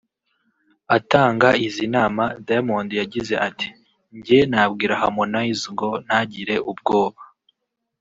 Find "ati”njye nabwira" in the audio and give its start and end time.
3.47-4.99